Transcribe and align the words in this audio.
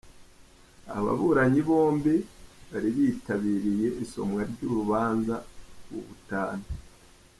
Ababuranyi 0.97 1.61
bombi 1.67 2.15
bari 2.69 2.89
bitabiriye 2.97 3.87
isomwa 4.03 4.41
ry’urubanza 4.51 5.35
rw’ubutane. 5.83 6.67